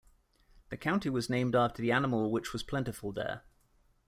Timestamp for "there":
3.11-3.43